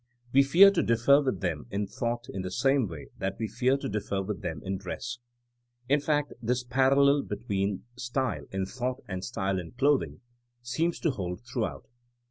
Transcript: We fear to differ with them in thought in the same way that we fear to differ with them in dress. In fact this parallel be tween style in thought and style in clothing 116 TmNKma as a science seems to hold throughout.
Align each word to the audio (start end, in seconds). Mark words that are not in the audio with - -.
We 0.33 0.41
fear 0.41 0.71
to 0.71 0.81
differ 0.81 1.21
with 1.21 1.41
them 1.41 1.67
in 1.69 1.85
thought 1.85 2.27
in 2.27 2.41
the 2.41 2.49
same 2.49 2.87
way 2.87 3.09
that 3.19 3.37
we 3.37 3.47
fear 3.47 3.77
to 3.77 3.87
differ 3.87 4.23
with 4.23 4.41
them 4.41 4.63
in 4.63 4.79
dress. 4.79 5.19
In 5.87 5.99
fact 5.99 6.33
this 6.41 6.63
parallel 6.63 7.21
be 7.21 7.35
tween 7.35 7.83
style 7.95 8.45
in 8.51 8.65
thought 8.65 9.03
and 9.07 9.23
style 9.23 9.59
in 9.59 9.73
clothing 9.73 10.13
116 10.13 10.13
TmNKma 10.17 10.17
as 10.17 10.65
a 10.65 10.65
science 10.65 10.69
seems 10.71 10.99
to 11.01 11.11
hold 11.11 11.41
throughout. 11.41 11.85